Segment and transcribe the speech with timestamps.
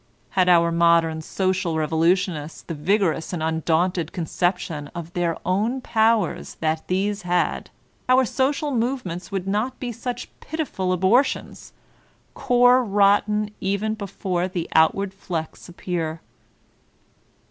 [0.31, 6.87] Had our modem social revolutionists the vigorous and undaunted conception of their own powers that
[6.87, 7.71] these The Dominant Idea
[8.15, 11.71] 93 hadt otur social movements would not be such pitiful abortions,—
[12.33, 16.19] core rotten even before the outward flecks appear.